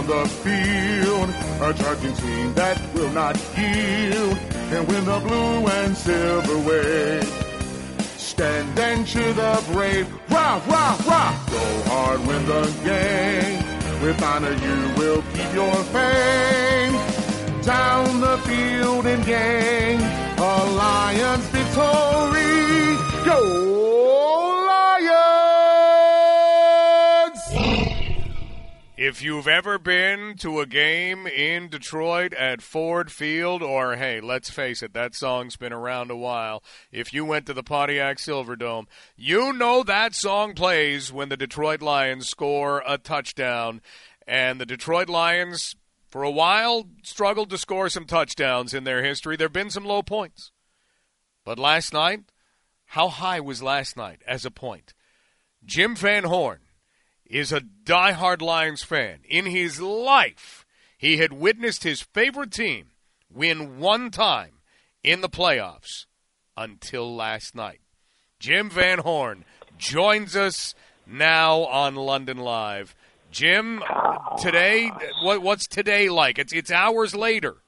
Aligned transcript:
on 0.00 0.06
the 0.06 0.28
field. 0.42 1.28
A 1.60 1.74
charging 1.74 2.14
team 2.14 2.54
that 2.54 2.76
will 2.94 3.10
not 3.10 3.36
yield 3.56 4.38
and 4.72 4.88
win 4.88 5.04
the 5.04 5.20
blue 5.20 5.66
and 5.66 5.96
silver 5.96 6.58
way. 6.68 7.20
Stand 8.16 8.78
and 8.78 9.06
cheer 9.06 9.32
the 9.32 9.62
brave. 9.72 10.08
Rah, 10.30 10.60
rah, 10.68 10.96
rah. 11.06 11.32
Go 11.50 11.64
hard, 11.90 12.20
win 12.26 12.46
the 12.46 12.62
game. 12.84 14.02
With 14.02 14.22
honor, 14.22 14.52
you 14.66 14.78
will 14.96 15.22
keep 15.34 15.52
your 15.52 15.74
fame. 15.94 16.94
Down 17.62 18.20
the 18.20 18.38
field 18.48 19.06
and 19.06 19.24
gang. 19.26 20.00
A 20.38 20.54
Lions 20.80 21.46
victory. 21.52 23.24
Go 23.24 23.69
If 29.10 29.22
you've 29.22 29.48
ever 29.48 29.76
been 29.76 30.36
to 30.36 30.60
a 30.60 30.66
game 30.66 31.26
in 31.26 31.68
Detroit 31.68 32.32
at 32.32 32.62
Ford 32.62 33.10
Field, 33.10 33.60
or 33.60 33.96
hey, 33.96 34.20
let's 34.20 34.50
face 34.50 34.84
it, 34.84 34.92
that 34.92 35.16
song's 35.16 35.56
been 35.56 35.72
around 35.72 36.12
a 36.12 36.16
while. 36.16 36.62
If 36.92 37.12
you 37.12 37.24
went 37.24 37.46
to 37.46 37.52
the 37.52 37.64
Pontiac 37.64 38.18
Silverdome, 38.18 38.86
you 39.16 39.52
know 39.52 39.82
that 39.82 40.14
song 40.14 40.54
plays 40.54 41.12
when 41.12 41.28
the 41.28 41.36
Detroit 41.36 41.82
Lions 41.82 42.28
score 42.28 42.84
a 42.86 42.98
touchdown. 42.98 43.80
And 44.28 44.60
the 44.60 44.64
Detroit 44.64 45.08
Lions, 45.08 45.74
for 46.08 46.22
a 46.22 46.30
while, 46.30 46.86
struggled 47.02 47.50
to 47.50 47.58
score 47.58 47.88
some 47.88 48.04
touchdowns 48.04 48.72
in 48.72 48.84
their 48.84 49.02
history. 49.02 49.34
There 49.34 49.46
have 49.46 49.52
been 49.52 49.70
some 49.70 49.84
low 49.84 50.04
points. 50.04 50.52
But 51.44 51.58
last 51.58 51.92
night, 51.92 52.20
how 52.84 53.08
high 53.08 53.40
was 53.40 53.60
last 53.60 53.96
night 53.96 54.22
as 54.24 54.44
a 54.44 54.52
point? 54.52 54.94
Jim 55.64 55.96
Van 55.96 56.22
Horne 56.22 56.60
is 57.30 57.52
a 57.52 57.60
diehard 57.60 58.42
Lions 58.42 58.82
fan. 58.82 59.20
In 59.28 59.46
his 59.46 59.80
life, 59.80 60.66
he 60.98 61.18
had 61.18 61.32
witnessed 61.32 61.84
his 61.84 62.02
favorite 62.02 62.50
team 62.50 62.88
win 63.32 63.78
one 63.78 64.10
time 64.10 64.54
in 65.04 65.20
the 65.20 65.28
playoffs 65.28 66.06
until 66.56 67.14
last 67.14 67.54
night. 67.54 67.80
Jim 68.40 68.68
Van 68.68 68.98
Horne 68.98 69.44
joins 69.78 70.34
us 70.34 70.74
now 71.06 71.60
on 71.60 71.94
London 71.94 72.38
Live. 72.38 72.94
Jim, 73.30 73.82
today, 74.42 74.90
what, 75.22 75.40
what's 75.40 75.68
today 75.68 76.08
like? 76.08 76.38
It's 76.38 76.52
it's 76.52 76.70
hours 76.70 77.14
later. 77.14 77.58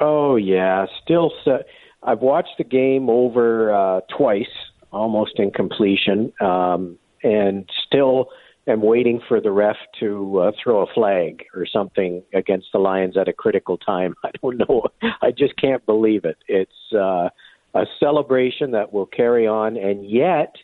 Oh 0.00 0.36
yeah, 0.36 0.84
still. 1.02 1.32
So, 1.44 1.62
I've 2.02 2.20
watched 2.20 2.58
the 2.58 2.64
game 2.64 3.08
over 3.08 3.72
uh, 3.72 4.00
twice, 4.14 4.44
almost 4.92 5.32
in 5.36 5.50
completion, 5.50 6.32
um, 6.40 6.98
and 7.22 7.68
still 7.86 8.28
am 8.68 8.82
waiting 8.82 9.20
for 9.28 9.40
the 9.40 9.50
ref 9.50 9.76
to 10.00 10.38
uh, 10.40 10.52
throw 10.62 10.82
a 10.82 10.92
flag 10.92 11.44
or 11.54 11.66
something 11.66 12.22
against 12.34 12.68
the 12.72 12.78
Lions 12.78 13.16
at 13.16 13.28
a 13.28 13.32
critical 13.32 13.78
time. 13.78 14.14
I 14.24 14.30
don't 14.42 14.58
know. 14.58 14.84
I 15.22 15.30
just 15.30 15.56
can't 15.56 15.84
believe 15.86 16.24
it. 16.24 16.36
It's 16.46 16.92
uh, 16.92 17.28
a 17.74 17.84
celebration 17.98 18.72
that 18.72 18.92
will 18.92 19.06
carry 19.06 19.46
on, 19.46 19.76
and 19.76 20.08
yet 20.08 20.54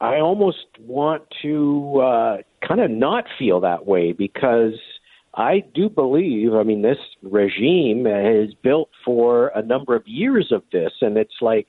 I 0.00 0.16
almost 0.16 0.66
want 0.80 1.22
to 1.42 2.00
uh, 2.00 2.36
kind 2.66 2.80
of 2.80 2.90
not 2.90 3.24
feel 3.38 3.60
that 3.60 3.86
way 3.86 4.12
because 4.12 4.74
I 5.34 5.62
do 5.74 5.88
believe, 5.88 6.54
I 6.54 6.62
mean, 6.62 6.82
this 6.82 6.98
regime 7.22 8.06
is 8.06 8.54
built 8.62 8.90
for 9.04 9.48
a 9.54 9.62
number 9.62 9.94
of 9.94 10.06
years 10.06 10.50
of 10.52 10.62
this, 10.72 10.92
and 11.00 11.16
it's 11.16 11.40
like, 11.40 11.68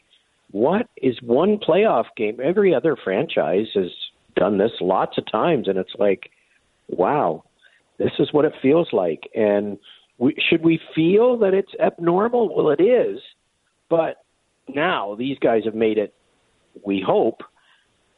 what 0.52 0.88
is 1.02 1.16
one 1.22 1.58
playoff 1.58 2.06
game? 2.18 2.40
Every 2.44 2.74
other 2.74 2.98
franchise 3.02 3.68
has 3.76 3.92
done 4.36 4.58
this 4.58 4.72
lots 4.82 5.18
of 5.18 5.30
times, 5.32 5.68
and 5.68 5.78
it's 5.78 5.94
like, 5.98 6.32
wow, 6.88 7.44
this 7.98 8.12
is 8.20 8.32
what 8.32 8.46
it 8.46 8.54
feels 8.62 8.90
like. 8.92 9.30
And 9.36 9.78
we, 10.18 10.36
should 10.50 10.64
we 10.64 10.80
feel 10.96 11.38
that 11.40 11.54
it's 11.54 11.72
abnormal? 11.80 12.56
Well, 12.56 12.70
it 12.72 12.82
is, 12.82 13.20
but 13.90 14.24
now 14.68 15.16
these 15.16 15.38
guys 15.40 15.64
have 15.66 15.76
made 15.76 15.98
it, 15.98 16.14
we 16.86 17.04
hope, 17.06 17.42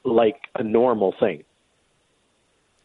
like 0.04 0.38
a 0.56 0.64
normal 0.64 1.14
thing. 1.20 1.44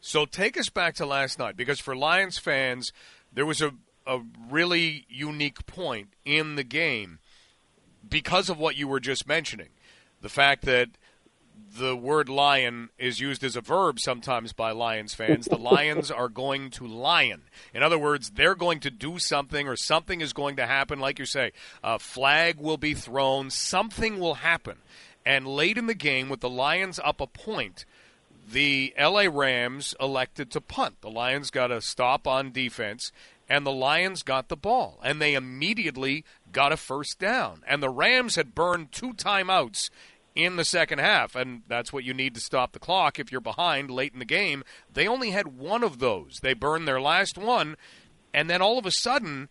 So 0.00 0.24
take 0.24 0.56
us 0.56 0.68
back 0.68 0.94
to 0.96 1.06
last 1.06 1.38
night 1.38 1.56
because 1.56 1.80
for 1.80 1.96
Lions 1.96 2.38
fans, 2.38 2.92
there 3.32 3.46
was 3.46 3.60
a, 3.60 3.72
a 4.06 4.20
really 4.48 5.06
unique 5.08 5.66
point 5.66 6.14
in 6.24 6.54
the 6.54 6.64
game 6.64 7.18
because 8.08 8.48
of 8.48 8.58
what 8.58 8.76
you 8.76 8.86
were 8.86 9.00
just 9.00 9.26
mentioning. 9.26 9.70
The 10.20 10.28
fact 10.28 10.64
that 10.64 10.90
the 11.78 11.96
word 11.96 12.28
lion 12.28 12.90
is 12.98 13.20
used 13.20 13.44
as 13.44 13.56
a 13.56 13.60
verb 13.60 14.00
sometimes 14.00 14.52
by 14.52 14.72
Lions 14.72 15.14
fans. 15.14 15.46
The 15.46 15.56
Lions 15.56 16.10
are 16.10 16.28
going 16.28 16.70
to 16.70 16.86
lion. 16.86 17.42
In 17.72 17.82
other 17.82 17.98
words, 17.98 18.30
they're 18.30 18.54
going 18.54 18.80
to 18.80 18.90
do 18.90 19.18
something 19.18 19.68
or 19.68 19.76
something 19.76 20.20
is 20.20 20.32
going 20.32 20.56
to 20.56 20.66
happen. 20.66 20.98
Like 20.98 21.18
you 21.18 21.24
say, 21.24 21.52
a 21.82 21.98
flag 21.98 22.58
will 22.58 22.76
be 22.76 22.94
thrown, 22.94 23.50
something 23.50 24.18
will 24.18 24.34
happen. 24.34 24.78
And 25.24 25.46
late 25.46 25.78
in 25.78 25.86
the 25.86 25.94
game, 25.94 26.28
with 26.28 26.40
the 26.40 26.50
Lions 26.50 26.98
up 27.04 27.20
a 27.20 27.26
point, 27.26 27.84
the 28.50 28.94
LA 28.98 29.26
Rams 29.30 29.94
elected 30.00 30.50
to 30.52 30.60
punt. 30.60 31.00
The 31.00 31.10
Lions 31.10 31.50
got 31.50 31.70
a 31.70 31.82
stop 31.82 32.26
on 32.26 32.50
defense, 32.50 33.12
and 33.48 33.66
the 33.66 33.72
Lions 33.72 34.22
got 34.22 34.48
the 34.48 34.56
ball, 34.56 34.98
and 35.04 35.20
they 35.20 35.34
immediately 35.34 36.24
got 36.50 36.72
a 36.72 36.76
first 36.76 37.18
down. 37.18 37.62
And 37.66 37.82
the 37.82 37.90
Rams 37.90 38.36
had 38.36 38.54
burned 38.54 38.90
two 38.92 39.12
timeouts 39.12 39.90
in 40.38 40.54
the 40.54 40.64
second 40.64 41.00
half, 41.00 41.34
and 41.34 41.62
that's 41.66 41.92
what 41.92 42.04
you 42.04 42.14
need 42.14 42.32
to 42.32 42.40
stop 42.40 42.70
the 42.70 42.78
clock 42.78 43.18
if 43.18 43.32
you're 43.32 43.40
behind 43.40 43.90
late 43.90 44.12
in 44.12 44.20
the 44.20 44.24
game. 44.24 44.62
They 44.90 45.08
only 45.08 45.30
had 45.30 45.58
one 45.58 45.82
of 45.82 45.98
those. 45.98 46.38
They 46.40 46.54
burned 46.54 46.86
their 46.86 47.00
last 47.00 47.36
one, 47.36 47.76
and 48.32 48.48
then 48.48 48.62
all 48.62 48.78
of 48.78 48.86
a 48.86 48.92
sudden, 48.92 49.48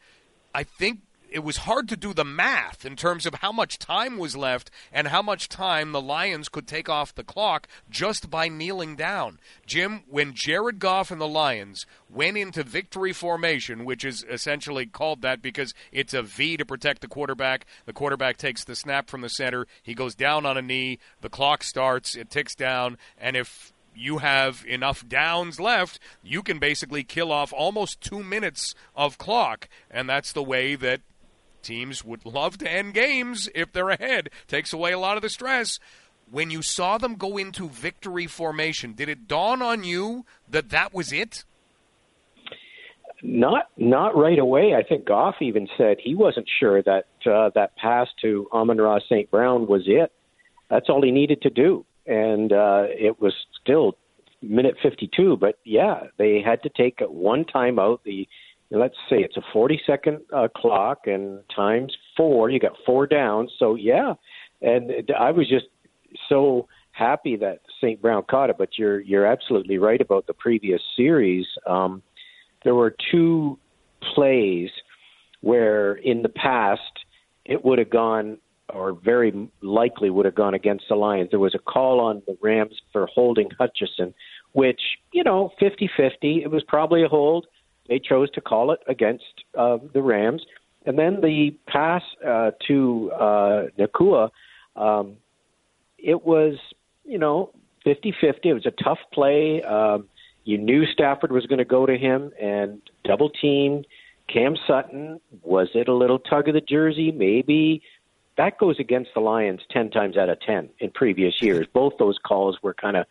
I 0.56 0.64
think 0.64 1.02
it 1.32 1.44
was 1.44 1.58
hard 1.58 1.90
to 1.90 1.98
do 1.98 2.14
the 2.14 2.26
math 2.26 2.86
in 2.86 2.96
terms 2.96 3.26
of 3.26 3.36
how 3.36 3.52
much 3.52 3.80
time 3.80 4.18
was 4.18 4.36
left 4.36 4.72
and 4.92 5.08
how 5.10 5.22
much 5.22 5.50
time 5.50 5.92
the 5.92 6.02
Lions 6.02 6.50
could 6.50 6.68
take 6.68 6.90
off 6.90 7.14
the 7.14 7.24
clock 7.24 7.68
just 7.90 8.30
by 8.30 8.48
kneeling 8.48 8.96
down. 8.96 9.40
Jim, 9.66 10.04
when 10.10 10.34
Jared 10.34 10.80
Goff 10.80 11.12
and 11.12 11.20
the 11.20 11.28
Lions 11.28 11.86
went 12.10 12.38
into 12.38 12.64
victory 12.64 13.14
formation, 13.14 13.86
which 13.86 14.06
is 14.06 14.26
essentially 14.30 14.86
called 14.86 15.22
that 15.22 15.42
because 15.42 15.74
it's 15.92 16.14
a 16.14 16.24
V 16.24 16.58
to 16.58 16.66
protect 16.66 17.02
the 17.02 17.08
quarterback, 17.08 17.66
the 17.86 17.94
quarterback 17.94 18.38
takes 18.38 18.64
the 18.64 18.76
snap 18.76 19.10
from 19.10 19.22
the 19.22 19.30
center, 19.30 19.68
he 19.84 19.94
goes 19.94 20.16
down 20.16 20.46
on 20.46 20.58
a 20.58 20.62
knee, 20.62 21.00
the 21.22 21.30
clock 21.30 21.64
starts, 21.64 22.16
it 22.16 22.30
ticks 22.30 22.56
down, 22.56 22.98
and 23.18 23.36
if 23.36 23.74
you 23.98 24.20
have 24.20 24.64
enough 24.68 25.08
downs 25.08 25.60
left, 25.60 26.00
you 26.24 26.44
can 26.44 26.60
basically 26.60 27.04
kill 27.04 27.32
off 27.32 27.52
almost 27.52 28.00
two 28.00 28.22
minutes 28.24 28.76
of 28.96 29.18
clock. 29.18 29.68
And 29.90 30.08
that's 30.08 30.32
the 30.32 30.44
way 30.44 30.76
that 30.76 31.02
Teams 31.68 32.02
would 32.06 32.26
love 32.26 32.58
to 32.60 32.72
end 32.72 32.94
games 32.94 33.50
if 33.54 33.74
they're 33.74 33.90
ahead. 33.90 34.30
Takes 34.48 34.72
away 34.72 34.94
a 34.94 35.00
lot 35.00 35.18
of 35.18 35.22
the 35.22 35.28
stress. 35.28 35.80
When 36.32 36.50
you 36.50 36.62
saw 36.62 36.98
them 36.98 37.16
go 37.16 37.36
into 37.36 37.68
victory 37.68 38.26
formation, 38.26 38.94
did 38.94 39.10
it 39.10 39.28
dawn 39.28 39.62
on 39.62 39.84
you 39.84 40.26
that 40.50 40.70
that 40.70 40.94
was 40.94 41.12
it? 41.12 41.44
Not 43.22 43.66
not 43.76 44.16
right 44.16 44.40
away. 44.40 44.76
I 44.76 44.84
think 44.84 45.04
Goff 45.06 45.36
even 45.42 45.68
said 45.78 45.98
he 46.02 46.16
wasn't 46.16 46.48
sure 46.58 46.82
that 46.84 47.08
uh, 47.26 47.50
that 47.56 47.76
pass 47.76 48.08
to 48.22 48.48
Amon-Ra 48.54 49.00
St. 49.10 49.30
Brown 49.30 49.68
was 49.68 49.82
it. 49.88 50.14
That's 50.70 50.88
all 50.88 51.02
he 51.02 51.12
needed 51.12 51.42
to 51.42 51.50
do, 51.50 51.86
and 52.06 52.54
uh, 52.54 52.84
it 52.88 53.20
was 53.20 53.34
still 53.62 53.98
minute 54.42 54.76
52. 54.82 55.36
But 55.36 55.60
yeah, 55.66 56.04
they 56.18 56.42
had 56.42 56.64
to 56.64 56.70
take 56.70 57.00
one 57.02 57.44
timeout. 57.44 58.00
The 58.06 58.26
let's 58.72 58.96
say 59.10 59.18
it's 59.18 59.38
a 59.38 59.42
40 59.54 59.82
second 59.86 60.20
uh, 60.34 60.48
clock 60.56 61.02
and 61.06 61.40
times 61.56 61.96
four, 62.16 62.50
you 62.50 62.60
got 62.60 62.74
four 62.86 63.08
downs. 63.08 63.52
So 63.60 63.76
yeah, 63.76 64.14
and 64.62 64.92
I 65.18 65.32
was 65.32 65.48
just 65.48 65.66
so 66.30 66.68
happy 66.92 67.36
that 67.38 67.60
St. 67.78 68.02
Brown 68.02 68.24
caught 68.30 68.50
it. 68.50 68.58
But 68.58 68.78
you're 68.78 69.00
you're 69.02 69.26
absolutely 69.26 69.78
right 69.78 70.02
about 70.02 70.28
the 70.28 70.34
previous 70.34 70.82
series. 70.96 71.46
Um, 71.66 72.02
there 72.64 72.76
were 72.76 72.96
two 73.12 73.58
plays 74.14 74.70
where 75.42 75.94
in 75.94 76.22
the 76.22 76.30
past 76.30 76.82
it 77.46 77.64
would 77.64 77.80
have 77.80 77.90
gone 77.90 78.38
or 78.74 78.94
very 78.94 79.50
likely 79.62 80.10
would 80.10 80.26
have 80.26 80.36
gone 80.36 80.54
against 80.54 80.86
the 80.90 80.96
Lions. 80.96 81.30
There 81.30 81.40
was 81.40 81.56
a 81.56 81.60
call 81.60 82.02
on 82.02 82.22
the 82.28 82.38
Rams 82.42 82.76
for 82.92 83.08
holding 83.08 83.50
Hutchinson, 83.58 84.14
which, 84.52 84.82
you 85.14 85.24
know, 85.24 85.52
50 85.60 85.90
50. 85.96 86.44
It 86.44 86.52
was 86.52 86.64
probably 86.68 87.04
a 87.04 87.08
hold. 87.08 87.48
They 87.88 88.00
chose 88.00 88.30
to 88.32 88.42
call 88.42 88.72
it 88.72 88.80
against 88.88 89.26
uh, 89.58 89.78
the 89.94 90.02
Rams. 90.02 90.44
And 90.86 90.98
then 90.98 91.22
the 91.22 91.56
pass 91.68 92.02
uh, 92.26 92.52
to 92.68 93.12
uh, 93.12 93.64
Nacua, 93.78 94.30
um, 94.76 95.18
it 95.98 96.26
was, 96.26 96.56
you 97.04 97.18
know, 97.18 97.52
50 97.84 98.14
50. 98.20 98.50
It 98.50 98.54
was 98.54 98.66
a 98.66 98.84
tough 98.84 99.00
play. 99.14 99.62
Um, 99.64 100.08
you 100.44 100.58
knew 100.58 100.86
Stafford 100.86 101.32
was 101.32 101.46
going 101.46 101.60
to 101.60 101.66
go 101.66 101.86
to 101.86 101.98
him 101.98 102.32
and 102.40 102.82
double 103.04 103.30
team 103.30 103.84
Cam 104.28 104.56
Sutton. 104.68 105.20
Was 105.44 105.70
it 105.74 105.88
a 105.88 105.94
little 105.94 106.20
tug 106.20 106.48
of 106.48 106.54
the 106.54 106.62
jersey? 106.62 107.12
Maybe. 107.12 107.82
That 108.38 108.58
goes 108.60 108.80
against 108.80 109.12
the 109.14 109.20
Lions 109.20 109.62
10 109.72 109.90
times 109.90 110.16
out 110.16 110.30
of 110.30 110.40
10 110.42 110.70
in 110.80 110.92
previous 110.92 111.42
years. 111.42 111.66
Both 111.74 111.94
those 111.98 112.18
calls 112.24 112.58
were 112.62 112.74
kind 112.74 112.96
of 112.96 113.06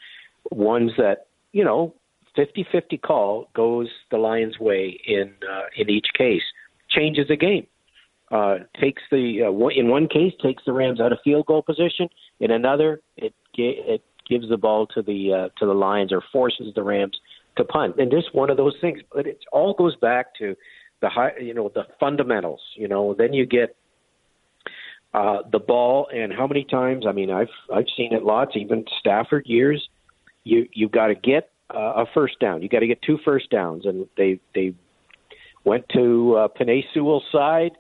ones 0.51 0.93
that, 0.99 1.27
you 1.53 1.65
know, 1.65 1.95
50-50 2.37 3.01
call 3.01 3.49
goes 3.55 3.89
the 4.11 4.19
Lions' 4.19 4.59
way 4.59 4.99
in 5.07 5.33
uh, 5.51 5.65
in 5.77 5.91
each 5.91 6.09
case. 6.17 6.43
Changes 6.89 7.29
the 7.29 7.37
game. 7.37 7.67
Uh, 8.31 8.59
takes 8.81 9.03
the 9.11 9.43
uh, 9.43 9.69
in 9.69 9.89
one 9.89 10.09
case 10.09 10.33
takes 10.43 10.63
the 10.67 10.73
Rams 10.73 11.01
out 11.01 11.13
of 11.13 11.19
field 11.23 11.47
goal 11.47 11.63
position. 11.63 12.09
In 12.41 12.51
another, 12.51 13.01
it 13.17 13.35
it 13.55 14.03
gives 14.29 14.49
the 14.49 14.57
ball 14.57 14.87
to 14.89 15.03
the 15.03 15.33
uh, 15.33 15.49
to 15.59 15.67
the 15.67 15.75
Lions 15.75 16.13
or 16.13 16.23
forces 16.33 16.73
the 16.75 16.83
Rams 16.83 17.19
to 17.57 17.65
punt. 17.65 17.97
And 17.99 18.11
just 18.11 18.35
one 18.35 18.51
of 18.51 18.57
those 18.57 18.75
things. 18.81 19.01
But 19.13 19.27
it 19.27 19.39
all 19.53 19.75
goes 19.75 19.97
back 19.97 20.35
to 20.39 20.57
the 21.01 21.09
high, 21.09 21.33
you 21.41 21.55
know, 21.55 21.71
the 21.75 21.85
fundamentals. 22.01 22.61
You 22.75 22.89
know, 22.89 23.15
then 23.17 23.33
you 23.33 23.47
get 23.47 23.77
uh, 25.15 25.39
the 25.51 25.59
ball, 25.59 26.09
and 26.13 26.33
how 26.33 26.47
many 26.47 26.65
times? 26.65 27.07
I 27.07 27.13
mean, 27.13 27.31
I've 27.31 27.49
I've 27.73 27.87
seen 27.97 28.13
it 28.13 28.23
lots. 28.23 28.53
Even 28.57 28.85
Stafford 28.99 29.47
years, 29.47 29.89
you 30.45 30.69
you've 30.73 30.93
got 30.93 31.09
to 31.09 31.15
get 31.15 31.51
uh, 31.75 32.05
a 32.05 32.07
first 32.15 32.39
down. 32.41 32.63
You 32.63 32.69
got 32.69 32.81
to 32.81 32.87
get 32.87 33.03
two 33.03 33.19
first 33.25 33.51
downs, 33.51 33.87
and 33.87 34.07
they 34.17 34.41
they 34.55 34.75
went 35.65 35.89
to 35.91 36.37
uh, 36.37 36.49
Penei 36.49 36.83
Sewell's 36.95 37.25
side 37.33 37.73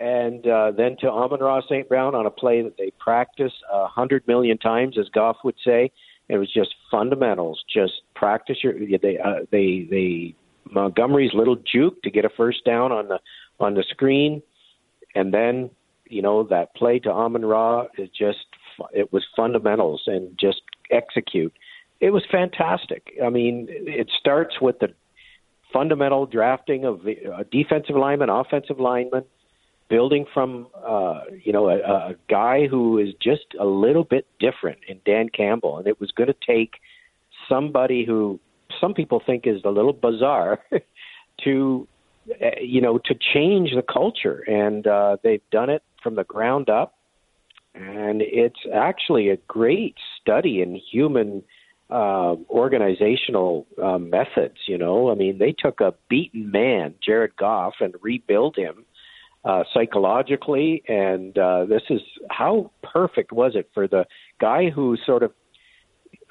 and 0.00 0.46
uh, 0.46 0.72
then 0.76 0.96
to 1.00 1.10
Amon-Ra 1.10 1.60
St. 1.62 1.88
Brown 1.88 2.14
on 2.14 2.26
a 2.26 2.30
play 2.30 2.62
that 2.62 2.76
they 2.78 2.92
practice 2.98 3.52
a 3.70 3.86
hundred 3.86 4.26
million 4.26 4.58
times, 4.58 4.96
as 4.98 5.08
Goff 5.10 5.36
would 5.44 5.56
say. 5.64 5.90
It 6.28 6.38
was 6.38 6.52
just 6.52 6.74
fundamentals. 6.90 7.62
Just 7.72 7.92
practice 8.14 8.58
your. 8.62 8.74
They 8.74 9.18
uh, 9.18 9.44
they 9.50 9.86
they 9.90 10.34
Montgomery's 10.70 11.34
little 11.34 11.56
juke 11.56 12.02
to 12.02 12.10
get 12.10 12.24
a 12.24 12.30
first 12.30 12.64
down 12.64 12.90
on 12.90 13.08
the 13.08 13.18
on 13.60 13.74
the 13.74 13.84
screen, 13.90 14.42
and 15.14 15.34
then 15.34 15.70
you 16.08 16.22
know 16.22 16.44
that 16.44 16.74
play 16.74 16.98
to 17.00 17.10
Amon 17.10 17.44
Ra 17.44 17.86
is 17.98 18.08
just 18.08 18.46
it 18.92 19.12
was 19.12 19.24
fundamentals 19.36 20.02
and 20.06 20.38
just 20.40 20.62
execute. 20.90 21.52
It 22.02 22.10
was 22.10 22.24
fantastic. 22.30 23.12
I 23.24 23.30
mean, 23.30 23.68
it 23.70 24.10
starts 24.18 24.60
with 24.60 24.80
the 24.80 24.88
fundamental 25.72 26.26
drafting 26.26 26.84
of 26.84 27.00
uh, 27.06 27.44
defensive 27.50 27.96
lineman, 27.96 28.28
offensive 28.28 28.80
lineman, 28.80 29.22
building 29.88 30.26
from 30.34 30.66
uh, 30.84 31.20
you 31.44 31.52
know 31.52 31.68
a, 31.68 31.78
a 31.78 32.14
guy 32.28 32.66
who 32.66 32.98
is 32.98 33.10
just 33.22 33.54
a 33.58 33.64
little 33.64 34.02
bit 34.02 34.26
different 34.40 34.78
in 34.88 34.98
Dan 35.06 35.28
Campbell, 35.28 35.78
and 35.78 35.86
it 35.86 36.00
was 36.00 36.10
going 36.10 36.26
to 36.26 36.36
take 36.44 36.80
somebody 37.48 38.04
who 38.04 38.40
some 38.80 38.94
people 38.94 39.22
think 39.24 39.46
is 39.46 39.60
a 39.64 39.70
little 39.70 39.92
bizarre 39.92 40.58
to 41.44 41.86
uh, 42.42 42.60
you 42.60 42.80
know 42.80 42.98
to 42.98 43.14
change 43.14 43.70
the 43.76 43.82
culture, 43.82 44.40
and 44.48 44.88
uh, 44.88 45.18
they've 45.22 45.48
done 45.52 45.70
it 45.70 45.84
from 46.02 46.16
the 46.16 46.24
ground 46.24 46.68
up, 46.68 46.98
and 47.76 48.22
it's 48.22 48.60
actually 48.74 49.28
a 49.28 49.36
great 49.46 49.94
study 50.20 50.62
in 50.62 50.74
human. 50.74 51.44
Uh, 51.92 52.36
organizational 52.48 53.66
uh, 53.82 53.98
methods, 53.98 54.56
you 54.66 54.78
know. 54.78 55.10
I 55.10 55.14
mean, 55.14 55.36
they 55.36 55.52
took 55.52 55.82
a 55.82 55.92
beaten 56.08 56.50
man, 56.50 56.94
Jared 57.04 57.36
Goff, 57.36 57.74
and 57.80 57.94
rebuilt 58.00 58.56
him 58.56 58.86
uh, 59.44 59.64
psychologically, 59.74 60.82
and 60.88 61.36
uh, 61.36 61.66
this 61.66 61.82
is 61.90 62.00
how 62.30 62.70
perfect 62.82 63.30
was 63.30 63.52
it 63.56 63.68
for 63.74 63.86
the 63.86 64.06
guy 64.40 64.70
who 64.70 64.96
sort 65.04 65.22
of. 65.22 65.32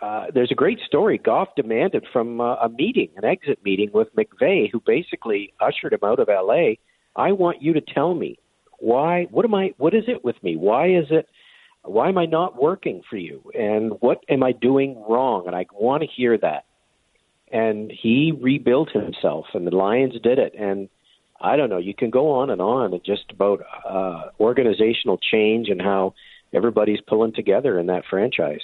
Uh, 0.01 0.25
there's 0.33 0.51
a 0.51 0.55
great 0.55 0.79
story 0.87 1.19
Goff 1.19 1.49
demanded 1.55 2.07
from 2.11 2.41
uh, 2.41 2.55
a 2.55 2.69
meeting, 2.69 3.09
an 3.15 3.23
exit 3.23 3.59
meeting 3.63 3.91
with 3.93 4.07
McVay, 4.15 4.67
who 4.71 4.81
basically 4.83 5.53
ushered 5.61 5.93
him 5.93 5.99
out 6.03 6.19
of 6.19 6.27
L.A. 6.27 6.79
I 7.15 7.33
want 7.33 7.61
you 7.61 7.73
to 7.73 7.81
tell 7.81 8.15
me 8.15 8.39
why. 8.79 9.27
What 9.29 9.45
am 9.45 9.53
I? 9.53 9.73
What 9.77 9.93
is 9.93 10.05
it 10.07 10.23
with 10.23 10.41
me? 10.41 10.55
Why 10.55 10.87
is 10.87 11.05
it? 11.11 11.27
Why 11.83 12.10
am 12.10 12.18
I 12.18 12.25
not 12.25 12.62
working 12.62 13.01
for 13.10 13.18
you? 13.18 13.51
And 13.57 13.94
what 14.01 14.24
am 14.30 14.44
I 14.44 14.51
doing 14.51 15.04
wrong? 15.07 15.48
And 15.48 15.56
I 15.56 15.66
want 15.74 16.04
to 16.04 16.07
hear 16.07 16.38
that. 16.38 16.66
And 17.51 17.92
he 17.92 18.31
rebuilt 18.31 18.92
himself, 18.92 19.45
and 19.54 19.68
the 19.68 19.75
Lions 19.75 20.13
did 20.22 20.39
it. 20.39 20.54
And 20.57 20.89
I 21.39 21.57
don't 21.57 21.69
know. 21.69 21.80
You 21.80 21.94
can 21.94 22.12
go 22.12 22.31
on 22.31 22.50
and 22.50 22.62
on 22.62 22.94
and 22.94 23.04
just 23.04 23.31
about 23.31 23.63
uh, 23.83 24.30
organizational 24.39 25.18
change 25.18 25.69
and 25.69 25.81
how 25.81 26.13
everybody's 26.54 27.01
pulling 27.01 27.33
together 27.33 27.80
in 27.80 27.88
that 27.88 28.06
franchise. 28.10 28.62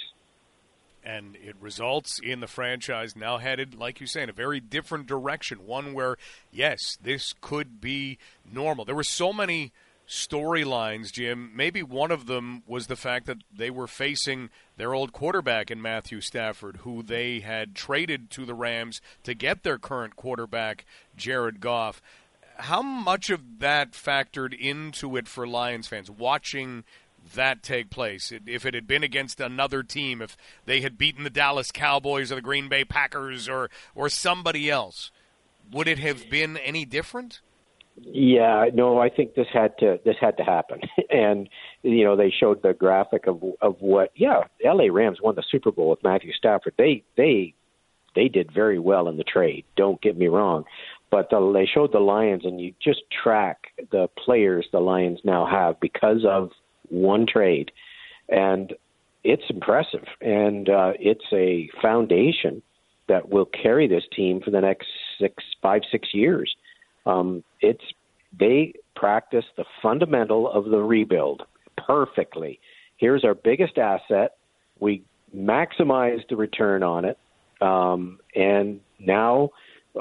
And 1.04 1.36
it 1.36 1.56
results 1.60 2.20
in 2.22 2.40
the 2.40 2.46
franchise 2.46 3.16
now 3.16 3.38
headed, 3.38 3.74
like 3.74 4.00
you 4.00 4.06
say, 4.06 4.22
in 4.22 4.28
a 4.28 4.32
very 4.32 4.60
different 4.60 5.06
direction. 5.06 5.66
One 5.66 5.94
where, 5.94 6.16
yes, 6.52 6.98
this 7.02 7.34
could 7.40 7.80
be 7.80 8.18
normal. 8.50 8.84
There 8.84 8.94
were 8.94 9.02
so 9.02 9.32
many 9.32 9.72
storylines, 10.08 11.12
Jim. 11.12 11.52
Maybe 11.54 11.82
one 11.82 12.10
of 12.10 12.26
them 12.26 12.62
was 12.66 12.86
the 12.86 12.96
fact 12.96 13.26
that 13.26 13.38
they 13.54 13.70
were 13.70 13.86
facing 13.86 14.50
their 14.76 14.94
old 14.94 15.12
quarterback 15.12 15.70
in 15.70 15.82
Matthew 15.82 16.20
Stafford, 16.20 16.78
who 16.78 17.02
they 17.02 17.40
had 17.40 17.74
traded 17.74 18.30
to 18.30 18.46
the 18.46 18.54
Rams 18.54 19.00
to 19.24 19.34
get 19.34 19.62
their 19.62 19.78
current 19.78 20.16
quarterback, 20.16 20.84
Jared 21.16 21.60
Goff 21.60 22.00
how 22.58 22.82
much 22.82 23.30
of 23.30 23.60
that 23.60 23.92
factored 23.92 24.58
into 24.58 25.16
it 25.16 25.28
for 25.28 25.46
Lions 25.46 25.86
fans 25.86 26.10
watching 26.10 26.84
that 27.34 27.62
take 27.62 27.90
place? 27.90 28.32
If 28.46 28.66
it 28.66 28.74
had 28.74 28.86
been 28.86 29.04
against 29.04 29.40
another 29.40 29.82
team, 29.82 30.20
if 30.20 30.36
they 30.66 30.80
had 30.80 30.98
beaten 30.98 31.24
the 31.24 31.30
Dallas 31.30 31.70
Cowboys 31.70 32.32
or 32.32 32.36
the 32.36 32.42
Green 32.42 32.68
Bay 32.68 32.84
Packers 32.84 33.48
or 33.48 33.70
or 33.94 34.08
somebody 34.08 34.70
else, 34.70 35.10
would 35.70 35.88
it 35.88 35.98
have 35.98 36.28
been 36.28 36.56
any 36.56 36.84
different? 36.84 37.40
Yeah, 38.00 38.66
no, 38.72 38.98
I 38.98 39.08
think 39.08 39.34
this 39.34 39.46
had 39.52 39.76
to 39.78 39.98
this 40.04 40.16
had 40.20 40.36
to 40.36 40.44
happen, 40.44 40.80
and 41.10 41.48
you 41.82 42.04
know 42.04 42.16
they 42.16 42.30
showed 42.30 42.62
the 42.62 42.72
graphic 42.72 43.26
of 43.26 43.42
of 43.60 43.76
what. 43.80 44.12
Yeah, 44.14 44.42
L.A. 44.64 44.90
Rams 44.90 45.18
won 45.22 45.34
the 45.34 45.42
Super 45.50 45.72
Bowl 45.72 45.90
with 45.90 46.02
Matthew 46.02 46.32
Stafford. 46.32 46.74
They 46.78 47.02
they 47.16 47.54
they 48.14 48.28
did 48.28 48.52
very 48.52 48.78
well 48.78 49.08
in 49.08 49.16
the 49.16 49.24
trade. 49.24 49.64
Don't 49.76 50.00
get 50.00 50.16
me 50.16 50.28
wrong, 50.28 50.64
but 51.10 51.30
the, 51.30 51.52
they 51.52 51.66
showed 51.66 51.92
the 51.92 51.98
Lions, 51.98 52.44
and 52.44 52.60
you 52.60 52.72
just 52.82 53.02
track 53.22 53.68
the 53.90 54.08
players 54.24 54.66
the 54.72 54.80
Lions 54.80 55.20
now 55.24 55.46
have 55.46 55.80
because 55.80 56.24
of 56.24 56.50
one 56.88 57.26
trade, 57.26 57.72
and 58.28 58.74
it's 59.24 59.44
impressive, 59.50 60.06
and 60.20 60.68
uh, 60.68 60.92
it's 60.98 61.24
a 61.32 61.68
foundation 61.82 62.62
that 63.08 63.28
will 63.28 63.46
carry 63.46 63.88
this 63.88 64.04
team 64.14 64.40
for 64.40 64.50
the 64.50 64.60
next 64.60 64.86
six, 65.18 65.42
five, 65.62 65.82
six 65.90 66.08
years. 66.12 66.54
Um, 67.08 67.42
it's 67.60 67.82
they 68.38 68.74
practice 68.94 69.44
the 69.56 69.64
fundamental 69.82 70.50
of 70.50 70.66
the 70.66 70.78
rebuild 70.78 71.42
perfectly. 71.86 72.60
Here's 72.98 73.24
our 73.24 73.34
biggest 73.34 73.78
asset. 73.78 74.36
We 74.78 75.02
maximize 75.34 76.20
the 76.28 76.36
return 76.36 76.82
on 76.82 77.04
it, 77.04 77.18
um, 77.60 78.18
and 78.34 78.80
now 79.00 79.50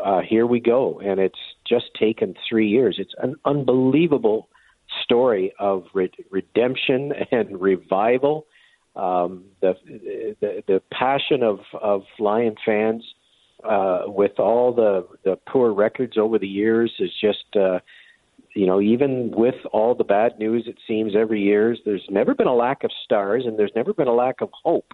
uh, 0.03 0.21
here 0.27 0.45
we 0.45 0.59
go. 0.59 0.99
And 0.99 1.19
it's 1.19 1.39
just 1.67 1.85
taken 1.99 2.35
three 2.49 2.67
years. 2.67 2.97
It's 2.99 3.13
an 3.19 3.35
unbelievable 3.45 4.49
story 5.03 5.53
of 5.59 5.85
re- 5.93 6.11
redemption 6.29 7.13
and 7.31 7.59
revival. 7.59 8.45
Um, 8.95 9.45
the, 9.61 9.75
the 10.41 10.63
the 10.67 10.81
passion 10.91 11.43
of 11.43 11.59
of 11.79 12.03
Lion 12.19 12.55
fans 12.65 13.03
uh, 13.63 14.03
with 14.05 14.39
all 14.39 14.73
the 14.73 15.07
the 15.23 15.37
poor 15.47 15.73
records 15.73 16.17
over 16.17 16.37
the 16.37 16.47
years 16.47 16.91
is 16.99 17.11
just 17.19 17.55
uh, 17.55 17.79
you 18.55 18.65
know 18.65 18.81
even 18.81 19.31
with 19.35 19.55
all 19.71 19.95
the 19.95 20.03
bad 20.03 20.37
news 20.39 20.63
it 20.67 20.77
seems 20.87 21.13
every 21.15 21.41
year 21.41 21.75
there's 21.85 22.05
never 22.09 22.35
been 22.35 22.47
a 22.47 22.55
lack 22.55 22.83
of 22.83 22.91
stars 23.03 23.43
and 23.45 23.57
there's 23.57 23.71
never 23.75 23.93
been 23.93 24.07
a 24.07 24.13
lack 24.13 24.41
of 24.41 24.49
hope 24.63 24.93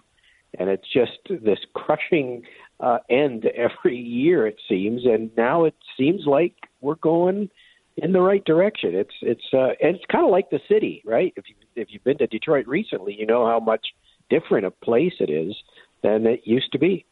and 0.58 0.68
it's 0.68 0.86
just 0.92 1.18
this 1.42 1.58
crushing 1.74 2.42
uh, 2.80 2.98
end 3.10 3.46
every 3.56 3.96
year 3.96 4.46
it 4.46 4.60
seems, 4.68 5.04
and 5.04 5.30
now 5.36 5.64
it 5.64 5.74
seems 5.96 6.22
like 6.26 6.54
we're 6.80 6.94
going 6.96 7.48
in 7.96 8.12
the 8.12 8.20
right 8.20 8.44
direction. 8.44 8.94
It's 8.94 9.14
it's 9.22 9.44
uh, 9.52 9.70
and 9.80 9.96
it's 9.96 10.04
kind 10.10 10.24
of 10.24 10.30
like 10.30 10.50
the 10.50 10.60
city, 10.68 11.02
right? 11.04 11.32
If 11.36 11.44
you 11.48 11.54
if 11.76 11.88
you've 11.90 12.04
been 12.04 12.18
to 12.18 12.26
Detroit 12.26 12.66
recently, 12.66 13.14
you 13.18 13.26
know 13.26 13.46
how 13.46 13.60
much 13.60 13.86
different 14.30 14.66
a 14.66 14.70
place 14.70 15.14
it 15.20 15.30
is 15.30 15.54
than 16.02 16.26
it 16.26 16.42
used 16.44 16.72
to 16.72 16.78
be. 16.78 17.06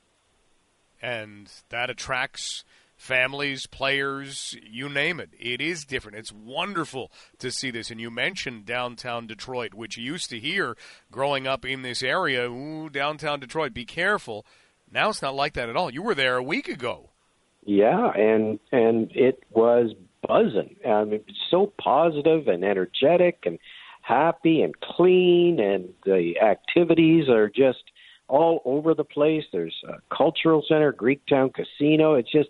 And 1.02 1.50
that 1.70 1.90
attracts 1.90 2.64
families, 2.96 3.66
players, 3.66 4.56
you 4.62 4.88
name 4.88 5.18
it. 5.18 5.30
It 5.38 5.60
is 5.60 5.84
different. 5.84 6.18
It's 6.18 6.32
wonderful 6.32 7.10
to 7.38 7.50
see 7.50 7.72
this. 7.72 7.90
And 7.90 8.00
you 8.00 8.10
mentioned 8.10 8.64
downtown 8.64 9.26
Detroit, 9.26 9.74
which 9.74 9.96
you 9.96 10.04
used 10.04 10.30
to 10.30 10.38
hear 10.38 10.76
growing 11.10 11.46
up 11.48 11.64
in 11.64 11.82
this 11.82 12.02
area. 12.02 12.48
Ooh, 12.48 12.88
downtown 12.88 13.40
Detroit, 13.40 13.74
be 13.74 13.84
careful. 13.84 14.46
Now 14.90 15.08
it's 15.08 15.20
not 15.20 15.34
like 15.34 15.54
that 15.54 15.68
at 15.68 15.76
all. 15.76 15.92
You 15.92 16.02
were 16.02 16.14
there 16.14 16.36
a 16.36 16.42
week 16.42 16.68
ago. 16.68 17.10
Yeah, 17.64 18.10
and 18.10 18.58
and 18.70 19.10
it 19.14 19.42
was 19.50 19.94
buzzing. 20.26 20.76
Um, 20.84 20.92
I 20.92 21.04
mean, 21.04 21.24
so 21.50 21.72
positive 21.82 22.48
and 22.48 22.64
energetic 22.64 23.40
and 23.46 23.58
happy 24.02 24.62
and 24.62 24.78
clean, 24.80 25.60
and 25.60 25.88
the 26.04 26.34
activities 26.40 27.28
are 27.28 27.48
just 27.48 27.82
all 28.32 28.62
over 28.64 28.94
the 28.94 29.04
place. 29.04 29.44
There's 29.52 29.76
a 29.86 29.96
cultural 30.14 30.64
center, 30.66 30.90
Greektown 30.90 31.52
Casino. 31.52 32.14
It's 32.14 32.32
just 32.32 32.48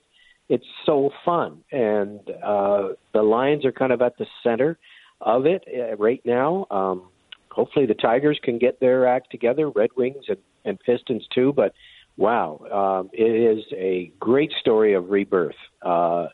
it's 0.49 0.67
so 0.87 1.11
fun, 1.25 1.65
and 1.73 2.21
uh, 2.43 2.91
the 3.13 3.23
Lions 3.23 3.65
are 3.65 3.73
kind 3.73 3.93
of 3.93 4.01
at 4.01 4.17
the 4.17 4.27
center 4.45 4.79
of 5.21 5.45
it 5.45 5.65
uh, 5.67 5.97
right 5.97 6.23
now. 6.25 6.67
Um, 6.71 7.09
hopefully, 7.51 7.87
the 7.87 7.95
Tigers 7.95 8.39
can 8.43 8.59
get 8.59 8.79
their 8.79 9.09
act 9.09 9.33
together. 9.33 9.71
Red 9.71 9.91
Wings 9.97 10.25
and, 10.29 10.39
and 10.65 10.79
Pistons 10.79 11.27
too, 11.35 11.53
but 11.53 11.75
wow, 12.17 13.01
um, 13.01 13.11
it 13.13 13.59
is 13.59 13.65
a 13.73 14.13
great 14.21 14.53
story 14.61 14.95
of 14.95 15.11
rebirth. 15.11 15.57
Uh, 15.83 16.27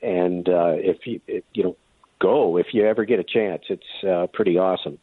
and 0.00 0.48
uh, 0.48 0.74
if 0.76 1.06
you 1.06 1.20
if, 1.26 1.42
you 1.54 1.64
know, 1.64 1.76
go 2.20 2.56
if 2.56 2.66
you 2.72 2.86
ever 2.86 3.04
get 3.04 3.18
a 3.18 3.24
chance. 3.24 3.64
It's 3.68 4.04
uh, 4.08 4.28
pretty 4.32 4.58
awesome. 4.58 4.98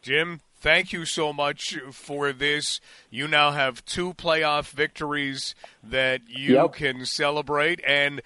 Jim, 0.00 0.40
thank 0.64 0.94
you 0.94 1.04
so 1.04 1.30
much 1.30 1.78
for 1.92 2.32
this. 2.32 2.80
You 3.10 3.28
now 3.28 3.50
have 3.50 3.84
two 3.84 4.14
playoff 4.14 4.70
victories 4.70 5.54
that 5.82 6.22
you 6.26 6.54
Yep. 6.54 6.72
can 6.72 7.04
celebrate. 7.04 7.82
And 7.86 8.22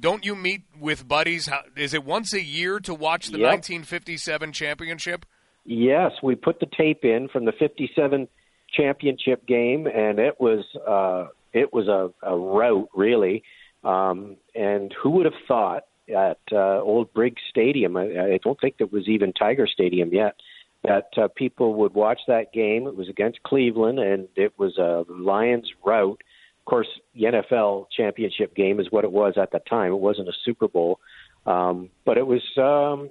don't 0.00 0.24
you 0.24 0.34
meet 0.34 0.62
with 0.80 1.06
buddies? 1.06 1.48
How, 1.48 1.60
is 1.76 1.92
it 1.92 2.02
once 2.02 2.32
a 2.32 2.40
year 2.40 2.80
to 2.80 2.94
watch 2.94 3.26
the 3.26 3.38
Yep. 3.40 3.50
1957 3.52 4.52
championship? 4.52 5.26
Yes, 5.66 6.12
we 6.22 6.34
put 6.34 6.60
the 6.60 6.66
tape 6.66 7.04
in 7.04 7.28
from 7.28 7.44
the 7.44 7.52
'57 7.52 8.26
championship 8.72 9.46
game, 9.46 9.86
and 9.86 10.18
it 10.18 10.40
was 10.40 10.64
uh, 10.88 11.28
it 11.52 11.74
was 11.74 11.88
a, 11.88 12.10
a 12.22 12.34
rout, 12.34 12.88
really. 12.94 13.44
Um, 13.84 14.36
and 14.54 14.92
who 14.94 15.10
would 15.10 15.26
have 15.26 15.40
thought 15.46 15.84
at 16.08 16.40
uh, 16.50 16.80
Old 16.80 17.12
Briggs 17.12 17.42
Stadium? 17.50 17.96
I, 17.98 18.34
I 18.34 18.38
don't 18.42 18.58
think 18.58 18.78
there 18.78 18.86
was 18.86 19.08
even 19.08 19.34
Tiger 19.34 19.66
Stadium 19.66 20.08
yet. 20.12 20.36
That 20.84 21.08
uh, 21.16 21.28
people 21.36 21.74
would 21.74 21.94
watch 21.94 22.20
that 22.26 22.52
game. 22.52 22.88
It 22.88 22.96
was 22.96 23.08
against 23.08 23.42
Cleveland, 23.44 24.00
and 24.00 24.26
it 24.34 24.58
was 24.58 24.78
a 24.78 25.04
Lions 25.08 25.70
rout. 25.84 26.20
Of 26.60 26.64
course, 26.64 26.88
the 27.14 27.24
NFL 27.24 27.86
championship 27.96 28.54
game 28.54 28.80
is 28.80 28.88
what 28.90 29.04
it 29.04 29.12
was 29.12 29.34
at 29.40 29.52
the 29.52 29.60
time. 29.60 29.92
It 29.92 30.00
wasn't 30.00 30.28
a 30.28 30.32
Super 30.44 30.68
Bowl, 30.68 30.98
um, 31.46 31.90
but 32.04 32.18
it 32.18 32.26
was 32.26 32.42
um, 32.56 33.10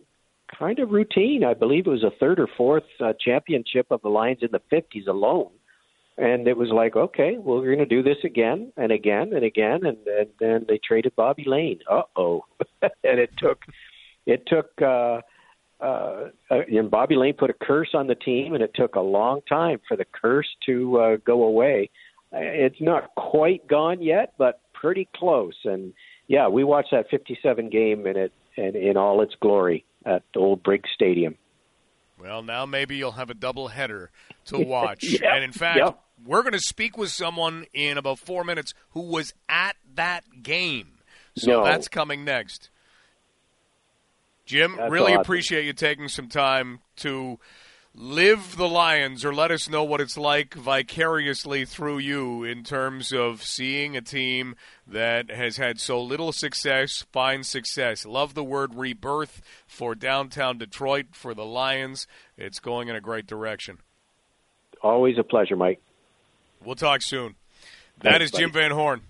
kind 0.57 0.79
of 0.79 0.91
routine. 0.91 1.43
I 1.43 1.53
believe 1.53 1.87
it 1.87 1.91
was 1.91 2.03
a 2.03 2.17
third 2.19 2.39
or 2.39 2.47
fourth 2.57 2.83
uh, 2.99 3.13
championship 3.19 3.87
of 3.91 4.01
the 4.01 4.09
Lions 4.09 4.39
in 4.41 4.49
the 4.51 4.61
50s 4.71 5.07
alone. 5.07 5.51
And 6.17 6.47
it 6.47 6.57
was 6.57 6.69
like, 6.69 6.95
okay, 6.95 7.37
well, 7.37 7.59
we're 7.59 7.75
going 7.75 7.79
to 7.79 7.85
do 7.85 8.03
this 8.03 8.23
again 8.23 8.71
and 8.77 8.91
again 8.91 9.33
and 9.33 9.43
again, 9.43 9.85
and, 9.85 9.97
and 10.05 10.27
then 10.39 10.65
they 10.67 10.79
traded 10.85 11.15
Bobby 11.15 11.45
Layne. 11.47 11.79
Uh 11.89 12.03
oh, 12.15 12.45
and 12.81 13.19
it 13.19 13.31
took, 13.37 13.59
it 14.25 14.43
took, 14.45 14.69
uh, 14.81 15.21
uh, 15.81 16.29
uh, 16.49 16.61
and 16.71 16.89
Bobby 16.91 17.15
Layne 17.15 17.33
put 17.33 17.49
a 17.49 17.53
curse 17.53 17.89
on 17.93 18.07
the 18.07 18.15
team, 18.15 18.53
and 18.53 18.63
it 18.63 18.71
took 18.75 18.95
a 18.95 19.01
long 19.01 19.41
time 19.49 19.79
for 19.87 19.97
the 19.97 20.05
curse 20.05 20.47
to 20.65 20.99
uh, 20.99 21.15
go 21.25 21.43
away. 21.43 21.89
Uh, 22.33 22.37
It's 22.39 22.79
not 22.81 23.13
quite 23.15 23.67
gone 23.67 24.01
yet, 24.01 24.33
but 24.37 24.61
pretty 24.73 25.07
close. 25.15 25.55
And 25.65 25.93
yeah, 26.27 26.47
we 26.47 26.63
watched 26.63 26.91
that 26.91 27.09
'57 27.09 27.69
game 27.69 28.05
in 28.07 28.17
it 28.17 28.31
and 28.57 28.75
in 28.75 28.97
all 28.97 29.21
its 29.21 29.33
glory 29.41 29.85
at 30.05 30.23
Old 30.35 30.61
Briggs 30.63 30.89
Stadium. 30.93 31.35
Well, 32.19 32.43
now 32.43 32.65
maybe 32.65 32.97
you'll 32.97 33.13
have 33.13 33.29
a 33.31 33.33
double 33.33 33.69
header 33.69 34.11
to 34.45 34.59
watch. 34.65 35.03
Yep, 35.03 35.21
And 35.23 35.43
in 35.43 35.51
fact, 35.51 35.79
yep. 35.79 35.99
we're 36.25 36.41
going 36.43 36.53
to 36.53 36.59
speak 36.59 36.97
with 36.97 37.09
someone 37.09 37.65
in 37.73 37.97
about 37.97 38.19
four 38.19 38.43
minutes 38.43 38.73
who 38.91 39.01
was 39.01 39.33
at 39.49 39.75
that 39.95 40.23
game. 40.43 40.99
So 41.37 41.51
No. 41.51 41.63
that's 41.63 41.87
coming 41.87 42.23
next. 42.23 42.69
Jim, 44.51 44.75
That's 44.77 44.91
really 44.91 45.13
awesome. 45.13 45.21
appreciate 45.21 45.65
you 45.65 45.71
taking 45.71 46.09
some 46.09 46.27
time 46.27 46.81
to 46.97 47.39
live 47.95 48.57
the 48.57 48.67
Lions 48.67 49.23
or 49.23 49.33
let 49.33 49.49
us 49.49 49.69
know 49.69 49.81
what 49.81 50.01
it's 50.01 50.17
like 50.17 50.53
vicariously 50.55 51.63
through 51.63 51.99
you 51.99 52.43
in 52.43 52.63
terms 52.63 53.13
of 53.13 53.43
seeing 53.43 53.95
a 53.95 54.01
team 54.01 54.55
that 54.85 55.31
has 55.31 55.55
had 55.55 55.79
so 55.79 56.03
little 56.03 56.33
success 56.33 57.05
find 57.13 57.45
success. 57.45 58.05
Love 58.05 58.33
the 58.33 58.43
word 58.43 58.75
rebirth 58.75 59.41
for 59.65 59.95
downtown 59.95 60.57
Detroit 60.57 61.07
for 61.13 61.33
the 61.33 61.45
Lions. 61.45 62.05
It's 62.37 62.59
going 62.59 62.89
in 62.89 62.95
a 62.97 63.01
great 63.01 63.27
direction. 63.27 63.77
Always 64.83 65.17
a 65.17 65.23
pleasure, 65.23 65.55
Mike. 65.55 65.81
We'll 66.61 66.75
talk 66.75 67.01
soon. 67.01 67.35
That 68.01 68.17
Thanks, 68.17 68.25
is 68.25 68.31
Jim 68.31 68.51
Van 68.51 68.71
Horne, 68.71 69.03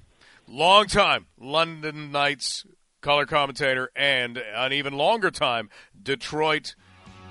long 0.48 0.86
time 0.86 1.26
London 1.40 2.12
Knights 2.12 2.64
color 3.02 3.26
commentator 3.26 3.92
and 3.96 4.38
an 4.38 4.74
even 4.74 4.94
longer 4.94 5.32
time 5.32 5.70
Detroit 6.02 6.76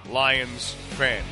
Lions 0.09 0.73
fan. 0.91 1.25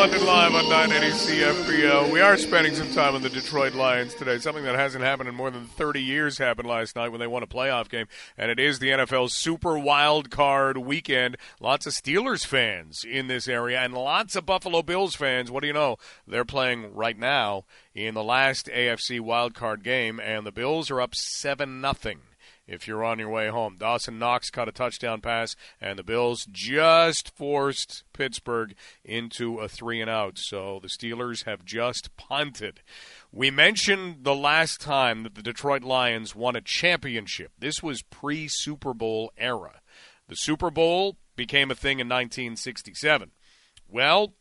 London 0.00 0.24
Live 0.24 0.54
on 0.54 0.66
980 0.70 1.14
CFPL. 1.14 2.10
We 2.10 2.22
are 2.22 2.38
spending 2.38 2.74
some 2.74 2.90
time 2.94 3.14
on 3.14 3.20
the 3.20 3.28
Detroit 3.28 3.74
Lions 3.74 4.14
today. 4.14 4.38
Something 4.38 4.64
that 4.64 4.74
hasn't 4.74 5.04
happened 5.04 5.28
in 5.28 5.34
more 5.34 5.50
than 5.50 5.66
30 5.66 6.02
years 6.02 6.38
happened 6.38 6.66
last 6.66 6.96
night 6.96 7.10
when 7.10 7.20
they 7.20 7.26
won 7.26 7.42
a 7.42 7.46
playoff 7.46 7.90
game, 7.90 8.06
and 8.38 8.50
it 8.50 8.58
is 8.58 8.78
the 8.78 8.88
NFL's 8.88 9.34
Super 9.34 9.78
Wild 9.78 10.30
Card 10.30 10.78
Weekend. 10.78 11.36
Lots 11.60 11.84
of 11.84 11.92
Steelers 11.92 12.46
fans 12.46 13.04
in 13.04 13.26
this 13.26 13.46
area, 13.46 13.78
and 13.78 13.92
lots 13.92 14.36
of 14.36 14.46
Buffalo 14.46 14.80
Bills 14.80 15.14
fans. 15.14 15.50
What 15.50 15.60
do 15.60 15.66
you 15.66 15.74
know? 15.74 15.98
They're 16.26 16.46
playing 16.46 16.94
right 16.94 17.18
now 17.18 17.66
in 17.94 18.14
the 18.14 18.24
last 18.24 18.70
AFC 18.74 19.20
Wild 19.20 19.52
Card 19.52 19.84
game, 19.84 20.18
and 20.18 20.46
the 20.46 20.52
Bills 20.52 20.90
are 20.90 21.02
up 21.02 21.14
seven 21.14 21.82
nothing 21.82 22.20
if 22.70 22.86
you're 22.86 23.02
on 23.02 23.18
your 23.18 23.28
way 23.28 23.48
home. 23.48 23.76
Dawson 23.76 24.18
Knox 24.18 24.48
caught 24.48 24.68
a 24.68 24.72
touchdown 24.72 25.20
pass, 25.20 25.56
and 25.80 25.98
the 25.98 26.04
Bills 26.04 26.46
just 26.50 27.36
forced 27.36 28.04
Pittsburgh 28.12 28.74
into 29.04 29.58
a 29.58 29.68
three 29.68 30.00
and 30.00 30.08
out. 30.08 30.38
So 30.38 30.78
the 30.80 30.88
Steelers 30.88 31.44
have 31.44 31.64
just 31.64 32.16
punted. 32.16 32.80
We 33.32 33.50
mentioned 33.50 34.18
the 34.22 34.36
last 34.36 34.80
time 34.80 35.24
that 35.24 35.34
the 35.34 35.42
Detroit 35.42 35.82
Lions 35.82 36.36
won 36.36 36.54
a 36.54 36.60
championship. 36.60 37.50
This 37.58 37.82
was 37.82 38.02
pre 38.02 38.46
Super 38.46 38.94
Bowl 38.94 39.32
era. 39.36 39.80
The 40.28 40.36
Super 40.36 40.70
Bowl 40.70 41.16
became 41.34 41.72
a 41.72 41.74
thing 41.74 41.98
in 41.98 42.08
1967. 42.08 43.32
Well, 43.88 44.34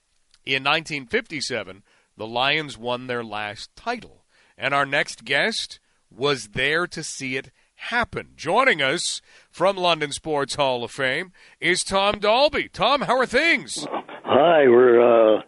in 0.46 0.64
1957, 0.64 1.82
the 2.16 2.28
Lions 2.28 2.78
won 2.78 3.08
their 3.08 3.24
last 3.24 3.76
title. 3.76 4.26
And 4.56 4.74
our 4.74 4.86
next 4.86 5.26
guest 5.26 5.80
was 6.12 6.50
there 6.50 6.86
to 6.86 7.04
see 7.04 7.38
it 7.38 7.52
happen. 7.80 8.30
Joining 8.36 8.82
us 8.82 9.22
from 9.50 9.78
London 9.78 10.12
Sports 10.12 10.56
Hall 10.56 10.84
of 10.84 10.92
Fame 10.92 11.32
is 11.60 11.84
Tom 11.84 12.20
Dalby. 12.20 12.70
Tom, 12.70 13.02
how 13.02 13.18
are 13.18 13.26
things? 13.26 13.88
Hi, 14.26 14.68
we're 14.68 15.00
uh, 15.02 15.42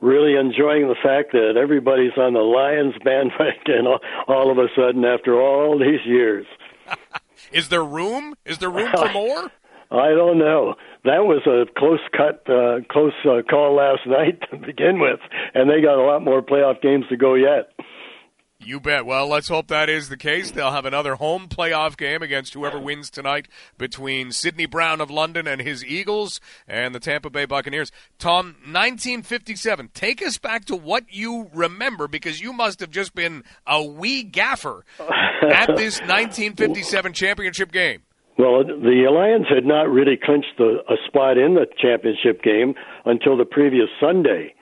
really 0.00 0.36
enjoying 0.38 0.88
the 0.88 0.96
fact 1.02 1.32
that 1.32 1.56
everybody's 1.60 2.16
on 2.16 2.34
the 2.34 2.40
Lions 2.40 2.94
bandwagon 3.02 3.86
all, 3.86 4.00
all 4.28 4.50
of 4.50 4.58
a 4.58 4.68
sudden 4.76 5.04
after 5.04 5.40
all 5.40 5.78
these 5.78 6.04
years. 6.06 6.46
Is 7.52 7.68
there 7.68 7.84
room? 7.84 8.34
Is 8.44 8.58
there 8.58 8.70
room 8.70 8.90
for 8.94 9.08
more? 9.12 9.50
I 9.90 10.10
don't 10.10 10.38
know. 10.38 10.74
That 11.04 11.24
was 11.24 11.42
a 11.46 11.66
close 11.78 12.00
cut, 12.16 12.42
uh, 12.48 12.80
close 12.90 13.12
uh, 13.24 13.42
call 13.48 13.76
last 13.76 14.06
night 14.06 14.40
to 14.50 14.56
begin 14.56 14.98
with, 14.98 15.20
and 15.54 15.68
they 15.68 15.80
got 15.80 15.98
a 15.98 16.02
lot 16.02 16.22
more 16.22 16.42
playoff 16.42 16.80
games 16.80 17.04
to 17.10 17.16
go 17.16 17.34
yet. 17.34 17.73
You 18.66 18.80
bet. 18.80 19.04
Well, 19.04 19.28
let's 19.28 19.48
hope 19.48 19.68
that 19.68 19.90
is 19.90 20.08
the 20.08 20.16
case. 20.16 20.50
They'll 20.50 20.72
have 20.72 20.86
another 20.86 21.16
home 21.16 21.48
playoff 21.48 21.96
game 21.98 22.22
against 22.22 22.54
whoever 22.54 22.78
wins 22.78 23.10
tonight 23.10 23.46
between 23.76 24.32
Sydney 24.32 24.64
Brown 24.64 25.02
of 25.02 25.10
London 25.10 25.46
and 25.46 25.60
his 25.60 25.84
Eagles 25.84 26.40
and 26.66 26.94
the 26.94 27.00
Tampa 27.00 27.28
Bay 27.28 27.44
Buccaneers. 27.44 27.92
Tom, 28.18 28.56
1957. 28.64 29.90
Take 29.92 30.22
us 30.22 30.38
back 30.38 30.64
to 30.66 30.76
what 30.76 31.04
you 31.10 31.50
remember 31.52 32.08
because 32.08 32.40
you 32.40 32.52
must 32.54 32.80
have 32.80 32.90
just 32.90 33.14
been 33.14 33.44
a 33.66 33.82
wee 33.82 34.22
gaffer 34.22 34.84
at 34.98 35.76
this 35.76 35.98
1957 36.00 37.12
championship 37.12 37.70
game. 37.70 38.02
Well, 38.38 38.64
the 38.64 39.06
Lions 39.12 39.46
had 39.48 39.64
not 39.64 39.88
really 39.90 40.18
clinched 40.20 40.54
the, 40.58 40.78
a 40.88 40.96
spot 41.06 41.38
in 41.38 41.54
the 41.54 41.66
championship 41.80 42.42
game 42.42 42.74
until 43.04 43.36
the 43.36 43.44
previous 43.44 43.88
Sunday, 44.00 44.54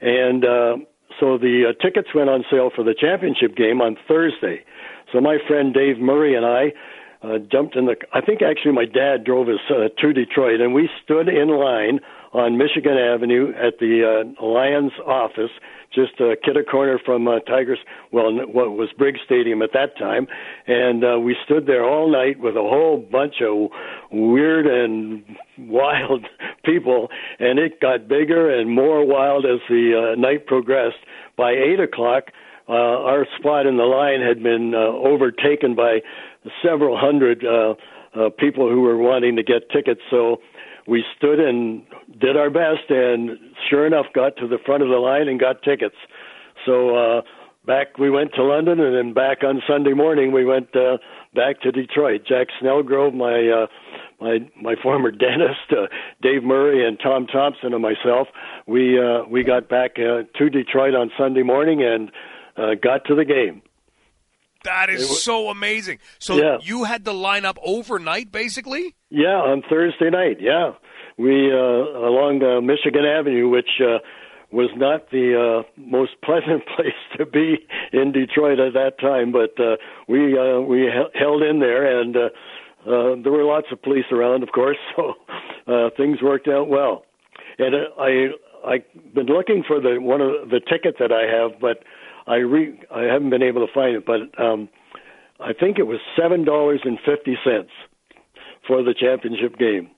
and 0.00 0.44
uh, 0.44 0.76
so 1.20 1.38
the 1.38 1.70
uh, 1.70 1.82
tickets 1.82 2.08
went 2.14 2.30
on 2.30 2.44
sale 2.50 2.70
for 2.74 2.82
the 2.82 2.94
championship 2.98 3.54
game 3.54 3.80
on 3.80 3.96
Thursday. 4.08 4.64
So 5.12 5.20
my 5.20 5.36
friend 5.46 5.74
Dave 5.74 5.98
Murray 5.98 6.34
and 6.34 6.46
I 6.46 6.72
uh, 7.22 7.38
jumped 7.50 7.76
in 7.76 7.86
the. 7.86 7.96
I 8.12 8.20
think 8.20 8.40
actually 8.42 8.72
my 8.72 8.86
dad 8.86 9.24
drove 9.24 9.48
us 9.48 9.60
uh, 9.68 9.88
to 10.00 10.12
Detroit, 10.12 10.60
and 10.60 10.72
we 10.72 10.88
stood 11.02 11.28
in 11.28 11.48
line 11.48 12.00
on 12.32 12.56
Michigan 12.56 12.96
Avenue 12.96 13.52
at 13.56 13.78
the 13.80 14.24
uh, 14.40 14.44
Lions 14.44 14.92
office, 15.04 15.50
just 15.92 16.20
a 16.20 16.36
kid 16.42 16.56
a 16.56 16.62
corner 16.62 16.98
from 17.04 17.26
uh, 17.26 17.40
Tigers. 17.40 17.80
Well, 18.12 18.32
what 18.46 18.70
was 18.72 18.88
Briggs 18.96 19.20
Stadium 19.24 19.62
at 19.62 19.72
that 19.74 19.98
time, 19.98 20.28
and 20.66 21.04
uh, 21.04 21.18
we 21.18 21.36
stood 21.44 21.66
there 21.66 21.84
all 21.84 22.10
night 22.10 22.38
with 22.40 22.56
a 22.56 22.62
whole 22.62 22.96
bunch 22.96 23.42
of 23.42 23.70
weird 24.10 24.66
and 24.66 25.24
wild 25.58 26.26
people, 26.64 27.08
and 27.38 27.58
it 27.58 27.80
got 27.80 28.08
bigger 28.08 28.48
and 28.48 28.70
more 28.70 29.04
wild 29.04 29.44
as 29.44 29.60
the 29.68 30.14
uh, 30.14 30.20
night 30.20 30.46
progressed. 30.46 30.98
By 31.36 31.52
eight 31.52 31.80
o'clock, 31.80 32.24
uh, 32.70 33.02
our 33.02 33.26
spot 33.38 33.66
in 33.66 33.76
the 33.76 33.82
line 33.82 34.20
had 34.20 34.42
been 34.42 34.74
uh, 34.74 34.78
overtaken 34.78 35.74
by 35.74 35.98
several 36.64 36.96
hundred 36.96 37.44
uh, 37.44 37.74
uh, 38.14 38.30
people 38.38 38.70
who 38.70 38.82
were 38.82 38.96
wanting 38.96 39.36
to 39.36 39.42
get 39.42 39.68
tickets. 39.70 40.00
So 40.08 40.38
we 40.86 41.04
stood 41.16 41.40
and 41.40 41.82
did 42.20 42.36
our 42.36 42.48
best, 42.48 42.88
and 42.88 43.38
sure 43.68 43.86
enough, 43.86 44.06
got 44.14 44.36
to 44.36 44.46
the 44.46 44.58
front 44.64 44.82
of 44.82 44.88
the 44.88 44.96
line 44.96 45.28
and 45.28 45.38
got 45.38 45.62
tickets. 45.62 45.96
So 46.64 46.96
uh, 46.96 47.22
back 47.66 47.98
we 47.98 48.08
went 48.08 48.34
to 48.34 48.44
London, 48.44 48.80
and 48.80 48.94
then 48.94 49.14
back 49.14 49.42
on 49.42 49.62
Sunday 49.68 49.92
morning 49.92 50.32
we 50.32 50.44
went 50.44 50.74
uh, 50.76 50.98
back 51.34 51.60
to 51.62 51.72
Detroit. 51.72 52.22
Jack 52.26 52.48
Snellgrove, 52.62 53.14
my 53.14 53.48
uh, 53.48 53.66
my 54.20 54.38
my 54.60 54.74
former 54.82 55.10
dentist, 55.26 55.72
uh, 55.72 55.86
Dave 56.22 56.44
Murray, 56.44 56.86
and 56.86 56.98
Tom 57.02 57.26
Thompson 57.26 57.72
and 57.72 57.82
myself, 57.82 58.28
we 58.66 58.98
uh, 58.98 59.24
we 59.28 59.42
got 59.42 59.68
back 59.68 59.92
uh, 59.98 60.22
to 60.38 60.50
Detroit 60.50 60.94
on 60.94 61.10
Sunday 61.18 61.42
morning 61.42 61.82
and 61.82 62.10
uh, 62.56 62.74
got 62.82 63.04
to 63.06 63.14
the 63.14 63.24
game. 63.24 63.62
That 64.64 64.90
is 64.90 65.08
was, 65.08 65.22
so 65.22 65.48
amazing. 65.48 65.98
So 66.18 66.36
yeah. 66.36 66.58
you 66.60 66.84
had 66.84 67.04
to 67.06 67.12
line 67.12 67.44
up 67.44 67.58
overnight, 67.62 68.30
basically. 68.30 68.94
Yeah, 69.08 69.40
on 69.40 69.62
Thursday 69.68 70.10
night. 70.10 70.36
Yeah, 70.40 70.72
we 71.16 71.50
uh, 71.50 71.56
along 71.56 72.42
uh, 72.42 72.60
Michigan 72.60 73.04
Avenue, 73.06 73.48
which 73.48 73.80
uh, 73.80 73.98
was 74.52 74.70
not 74.76 75.10
the 75.10 75.62
uh, 75.62 75.62
most 75.76 76.12
pleasant 76.24 76.64
place 76.76 77.00
to 77.16 77.26
be 77.26 77.66
in 77.92 78.12
Detroit 78.12 78.58
at 78.58 78.74
that 78.74 78.98
time, 79.00 79.32
but 79.32 79.58
uh, 79.62 79.76
we 80.08 80.38
uh, 80.38 80.60
we 80.60 80.88
held 81.14 81.42
in 81.42 81.60
there, 81.60 82.00
and 82.00 82.16
uh, 82.16 82.20
uh, 82.86 83.16
there 83.22 83.32
were 83.32 83.44
lots 83.44 83.66
of 83.72 83.82
police 83.82 84.06
around, 84.10 84.42
of 84.42 84.50
course, 84.52 84.78
so 84.96 85.14
uh, 85.66 85.90
things 85.96 86.22
worked 86.22 86.48
out 86.48 86.68
well. 86.68 87.04
And 87.58 87.74
uh, 87.74 88.00
I 88.00 88.28
I've 88.66 89.14
been 89.14 89.26
looking 89.26 89.64
for 89.66 89.80
the 89.80 89.98
one 90.00 90.20
of 90.20 90.50
the 90.50 90.60
ticket 90.60 90.96
that 90.98 91.12
I 91.12 91.24
have, 91.30 91.60
but 91.60 91.84
I 92.26 92.36
re 92.36 92.78
I 92.94 93.02
haven't 93.02 93.30
been 93.30 93.42
able 93.42 93.66
to 93.66 93.72
find 93.72 93.96
it, 93.96 94.04
but 94.06 94.42
um, 94.42 94.68
I 95.40 95.52
think 95.52 95.78
it 95.78 95.86
was 95.86 95.98
seven 96.20 96.44
dollars 96.44 96.80
and 96.84 96.98
fifty 97.04 97.36
cents 97.44 97.70
for 98.66 98.82
the 98.82 98.94
championship 98.98 99.58
game. 99.58 99.90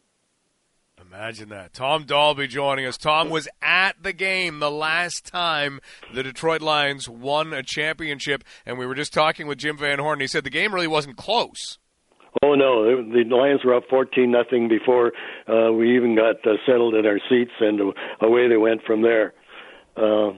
Imagine 1.01 1.51
that. 1.51 1.75
Tom 1.75 2.05
Dalby 2.05 2.47
joining 2.47 2.87
us. 2.87 2.97
Tom 2.97 3.29
was 3.29 3.47
at 3.61 4.03
the 4.03 4.15
game 4.15 4.61
the 4.61 4.71
last 4.71 5.27
time 5.27 5.79
the 6.15 6.23
Detroit 6.23 6.63
Lions 6.63 7.07
won 7.07 7.53
a 7.53 7.63
championship, 7.63 8.43
and 8.65 8.79
we 8.79 8.87
were 8.87 8.95
just 8.95 9.13
talking 9.13 9.47
with 9.47 9.59
Jim 9.59 9.77
Van 9.77 9.99
Horne. 9.99 10.21
He 10.21 10.27
said 10.27 10.43
the 10.43 10.49
game 10.49 10.73
really 10.73 10.87
wasn't 10.87 11.19
close. 11.19 11.79
Oh 12.43 12.55
no, 12.55 13.03
the 13.03 13.25
Lions 13.29 13.63
were 13.63 13.75
up 13.75 13.83
fourteen 13.91 14.31
nothing 14.31 14.69
before 14.69 15.13
uh, 15.47 15.71
we 15.73 15.95
even 15.97 16.17
got 16.17 16.37
uh, 16.47 16.57
settled 16.65 16.95
in 16.95 17.05
our 17.05 17.21
seats, 17.29 17.53
and 17.61 17.93
away 18.23 18.49
they 18.49 18.57
went 18.57 18.83
from 18.87 19.03
there. 19.03 19.35
Uh, 19.97 20.31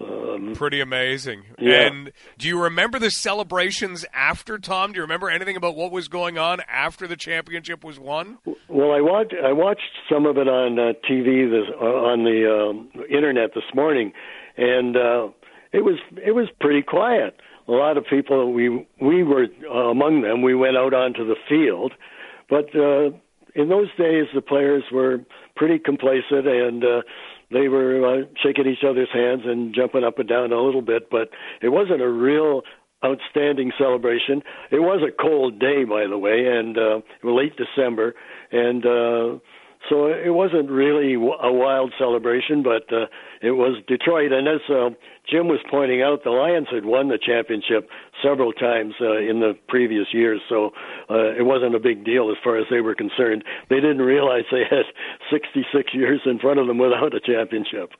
um, 0.00 0.52
Pretty 0.54 0.80
amazing. 0.80 1.44
Yeah. 1.58 1.86
And 1.86 2.12
do 2.38 2.48
you 2.48 2.62
remember 2.62 2.98
the 2.98 3.10
celebrations 3.10 4.06
after 4.14 4.58
Tom? 4.58 4.92
Do 4.92 4.96
you 4.96 5.02
remember 5.02 5.28
anything 5.28 5.56
about 5.56 5.76
what 5.76 5.92
was 5.92 6.08
going 6.08 6.38
on 6.38 6.60
after 6.68 7.06
the 7.06 7.16
championship 7.16 7.84
was 7.84 7.98
won? 7.98 8.38
Well, 8.68 8.92
I 8.92 9.00
watched 9.00 9.34
I 9.44 9.52
watched 9.52 9.92
some 10.10 10.24
of 10.24 10.38
it 10.38 10.48
on 10.48 10.78
uh, 10.78 10.92
TV 11.08 11.50
this, 11.50 11.68
uh, 11.80 11.84
on 11.84 12.24
the 12.24 12.70
um, 12.70 12.90
internet 13.10 13.50
this 13.54 13.64
morning, 13.74 14.12
and 14.56 14.96
uh, 14.96 15.28
it 15.72 15.84
was 15.84 15.98
it 16.24 16.32
was 16.32 16.48
pretty 16.60 16.82
quiet. 16.82 17.36
A 17.68 17.72
lot 17.72 17.98
of 17.98 18.06
people 18.08 18.52
we 18.52 18.86
we 19.00 19.22
were 19.22 19.46
uh, 19.70 19.90
among 19.90 20.22
them. 20.22 20.40
We 20.40 20.54
went 20.54 20.76
out 20.78 20.94
onto 20.94 21.26
the 21.26 21.36
field, 21.48 21.92
but 22.48 22.74
uh, 22.74 23.10
in 23.54 23.68
those 23.68 23.88
days 23.98 24.24
the 24.34 24.40
players 24.40 24.84
were 24.90 25.18
pretty 25.54 25.78
complacent 25.78 26.46
and. 26.46 26.82
Uh, 26.82 27.02
they 27.52 27.68
were 27.68 28.22
uh, 28.22 28.24
shaking 28.42 28.66
each 28.66 28.84
other's 28.88 29.10
hands 29.12 29.42
and 29.44 29.74
jumping 29.74 30.04
up 30.04 30.18
and 30.18 30.28
down 30.28 30.52
a 30.52 30.60
little 30.60 30.82
bit, 30.82 31.10
but 31.10 31.30
it 31.60 31.68
wasn't 31.68 32.02
a 32.02 32.08
real 32.08 32.62
outstanding 33.04 33.72
celebration. 33.78 34.42
It 34.70 34.80
was 34.80 35.02
a 35.02 35.10
cold 35.10 35.58
day, 35.58 35.84
by 35.84 36.06
the 36.06 36.18
way, 36.18 36.46
and 36.46 36.78
uh, 36.78 37.00
late 37.22 37.54
December, 37.56 38.14
and 38.52 38.86
uh, 38.86 39.38
so 39.88 40.06
it 40.06 40.32
wasn't 40.32 40.70
really 40.70 41.14
a 41.14 41.52
wild 41.52 41.92
celebration, 41.98 42.62
but 42.62 42.92
uh, 42.92 43.06
it 43.40 43.52
was 43.52 43.82
Detroit. 43.88 44.32
And 44.32 44.46
as 44.46 44.60
uh, 44.70 44.90
Jim 45.28 45.48
was 45.48 45.60
pointing 45.70 46.02
out, 46.02 46.24
the 46.24 46.30
Lions 46.30 46.68
had 46.72 46.84
won 46.84 47.08
the 47.08 47.18
championship 47.18 47.88
several 48.22 48.52
times 48.52 48.94
uh, 49.00 49.18
in 49.18 49.40
the 49.40 49.54
previous 49.68 50.06
years, 50.12 50.40
so 50.48 50.70
uh, 51.10 51.34
it 51.34 51.44
wasn't 51.44 51.74
a 51.74 51.80
big 51.80 52.04
deal 52.04 52.30
as 52.30 52.36
far 52.44 52.58
as 52.58 52.66
they 52.70 52.80
were 52.80 52.94
concerned. 52.94 53.44
They 53.70 53.76
didn't 53.76 54.02
realize 54.02 54.44
they 54.50 54.64
had 54.68 54.86
66 55.30 55.94
years 55.94 56.20
in 56.26 56.38
front 56.38 56.60
of 56.60 56.66
them 56.66 56.78
without 56.78 57.14
a 57.14 57.20
championship. 57.20 57.90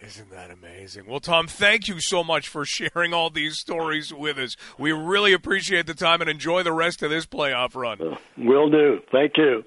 Isn't 0.00 0.30
that 0.30 0.50
amazing? 0.50 1.06
Well, 1.06 1.20
Tom, 1.20 1.46
thank 1.46 1.88
you 1.88 1.98
so 1.98 2.22
much 2.22 2.48
for 2.48 2.64
sharing 2.66 3.14
all 3.14 3.30
these 3.30 3.58
stories 3.58 4.12
with 4.12 4.38
us. 4.38 4.56
We 4.78 4.92
really 4.92 5.32
appreciate 5.32 5.86
the 5.86 5.94
time 5.94 6.20
and 6.20 6.28
enjoy 6.28 6.62
the 6.62 6.72
rest 6.72 7.02
of 7.02 7.10
this 7.10 7.26
playoff 7.26 7.74
run. 7.74 8.00
Uh, 8.00 8.16
will 8.36 8.70
do. 8.70 9.00
Thank 9.10 9.32
you. 9.36 9.64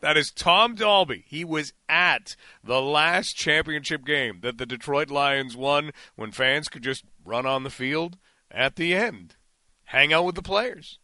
That 0.00 0.16
is 0.16 0.30
Tom 0.30 0.74
Dalby. 0.74 1.24
He 1.26 1.44
was 1.44 1.74
at 1.88 2.36
the 2.64 2.80
last 2.80 3.36
championship 3.36 4.04
game 4.04 4.40
that 4.40 4.56
the 4.56 4.66
Detroit 4.66 5.10
Lions 5.10 5.56
won 5.56 5.90
when 6.16 6.32
fans 6.32 6.68
could 6.68 6.82
just 6.82 7.04
run 7.24 7.44
on 7.44 7.64
the 7.64 7.70
field 7.70 8.16
at 8.50 8.76
the 8.76 8.94
end, 8.94 9.36
hang 9.84 10.12
out 10.12 10.24
with 10.24 10.36
the 10.36 10.42
players. 10.42 10.99